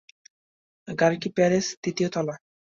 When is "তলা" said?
2.13-2.35